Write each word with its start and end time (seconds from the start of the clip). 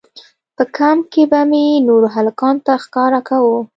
په 0.55 0.63
کمپ 0.77 1.01
کښې 1.11 1.23
به 1.31 1.41
مې 1.49 1.65
نورو 1.87 2.07
هلکانو 2.15 2.63
ته 2.65 2.73
ښکاره 2.83 3.19
کاوه. 3.29 3.57